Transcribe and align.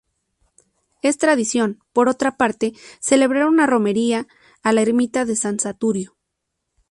Es 1.03 1.19
tradición, 1.19 1.79
por 1.93 2.09
otra 2.09 2.35
parte, 2.35 2.73
celebrar 2.99 3.45
una 3.45 3.67
romería 3.67 4.27
a 4.63 4.73
la 4.73 4.81
ermita 4.81 5.25
de 5.25 5.35
San 5.35 5.59
Saturio. 5.59 6.17